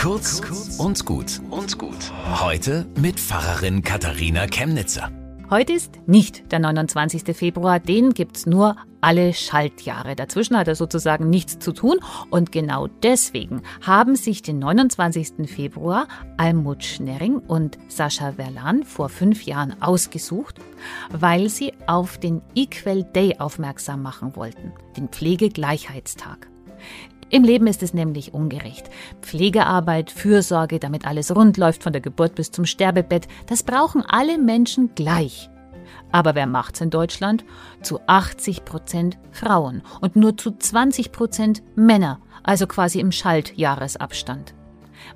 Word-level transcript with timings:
Kurz 0.00 0.40
und 0.78 1.04
gut 1.04 1.42
und 1.50 1.76
gut. 1.76 2.10
Heute 2.40 2.86
mit 2.96 3.20
Pfarrerin 3.20 3.82
Katharina 3.82 4.46
Chemnitzer. 4.46 5.10
Heute 5.50 5.74
ist 5.74 5.92
nicht 6.06 6.50
der 6.52 6.58
29. 6.58 7.36
Februar, 7.36 7.80
den 7.80 8.14
gibt's 8.14 8.46
nur 8.46 8.76
alle 9.02 9.34
Schaltjahre. 9.34 10.16
Dazwischen 10.16 10.56
hat 10.56 10.68
er 10.68 10.74
sozusagen 10.74 11.28
nichts 11.28 11.58
zu 11.58 11.72
tun 11.72 11.98
und 12.30 12.50
genau 12.50 12.86
deswegen 12.86 13.60
haben 13.82 14.16
sich 14.16 14.40
den 14.40 14.58
29. 14.58 15.46
Februar 15.46 16.08
Almut 16.38 16.82
Schnerring 16.82 17.36
und 17.36 17.76
Sascha 17.88 18.32
Verlan 18.32 18.84
vor 18.84 19.10
fünf 19.10 19.42
Jahren 19.42 19.82
ausgesucht, 19.82 20.60
weil 21.10 21.50
sie 21.50 21.74
auf 21.86 22.16
den 22.16 22.40
Equal 22.54 23.04
Day 23.04 23.36
aufmerksam 23.38 24.00
machen 24.00 24.34
wollten, 24.34 24.72
den 24.96 25.08
Pflegegleichheitstag. 25.08 26.48
Im 27.30 27.44
Leben 27.44 27.68
ist 27.68 27.82
es 27.82 27.94
nämlich 27.94 28.34
ungerecht. 28.34 28.90
Pflegearbeit, 29.22 30.10
Fürsorge, 30.10 30.80
damit 30.80 31.06
alles 31.06 31.34
rund 31.34 31.56
läuft 31.56 31.84
von 31.84 31.92
der 31.92 32.02
Geburt 32.02 32.34
bis 32.34 32.50
zum 32.50 32.66
Sterbebett, 32.66 33.28
das 33.46 33.62
brauchen 33.62 34.02
alle 34.02 34.36
Menschen 34.36 34.94
gleich. 34.96 35.48
Aber 36.10 36.34
wer 36.34 36.46
macht's 36.46 36.80
in 36.80 36.90
Deutschland? 36.90 37.44
Zu 37.82 38.00
80 38.06 38.64
Prozent 38.64 39.18
Frauen 39.30 39.82
und 40.00 40.16
nur 40.16 40.36
zu 40.36 40.50
20 40.50 41.12
Prozent 41.12 41.62
Männer, 41.76 42.20
also 42.42 42.66
quasi 42.66 42.98
im 42.98 43.12
Schaltjahresabstand. 43.12 44.54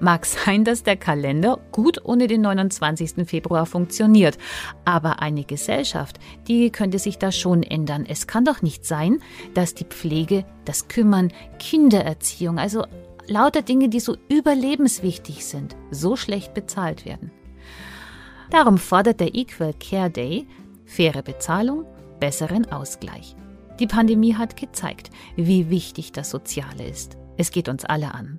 Mag 0.00 0.26
sein, 0.26 0.64
dass 0.64 0.82
der 0.82 0.96
Kalender 0.96 1.58
gut 1.72 2.04
ohne 2.04 2.26
den 2.26 2.42
29. 2.42 3.26
Februar 3.26 3.66
funktioniert, 3.66 4.38
aber 4.84 5.20
eine 5.20 5.44
Gesellschaft, 5.44 6.18
die 6.48 6.70
könnte 6.70 6.98
sich 6.98 7.18
da 7.18 7.32
schon 7.32 7.62
ändern. 7.62 8.04
Es 8.08 8.26
kann 8.26 8.44
doch 8.44 8.62
nicht 8.62 8.84
sein, 8.84 9.20
dass 9.54 9.74
die 9.74 9.84
Pflege, 9.84 10.44
das 10.64 10.88
Kümmern, 10.88 11.32
Kindererziehung, 11.58 12.58
also 12.58 12.84
lauter 13.26 13.62
Dinge, 13.62 13.88
die 13.88 14.00
so 14.00 14.16
überlebenswichtig 14.28 15.44
sind, 15.44 15.76
so 15.90 16.16
schlecht 16.16 16.54
bezahlt 16.54 17.04
werden. 17.04 17.30
Darum 18.50 18.78
fordert 18.78 19.20
der 19.20 19.34
Equal 19.34 19.74
Care 19.74 20.10
Day 20.10 20.46
faire 20.84 21.22
Bezahlung, 21.22 21.86
besseren 22.20 22.70
Ausgleich. 22.70 23.34
Die 23.80 23.86
Pandemie 23.86 24.34
hat 24.34 24.56
gezeigt, 24.56 25.10
wie 25.34 25.70
wichtig 25.70 26.12
das 26.12 26.30
Soziale 26.30 26.86
ist. 26.86 27.16
Es 27.36 27.50
geht 27.50 27.68
uns 27.68 27.84
alle 27.84 28.14
an. 28.14 28.38